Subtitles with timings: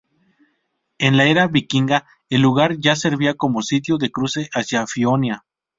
[0.97, 5.45] En la era vikinga el lugar ya servía como sitio de cruce hacia Fionia.